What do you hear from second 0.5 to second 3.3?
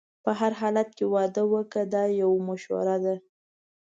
حالت کې واده وکړه دا یو مشوره ده.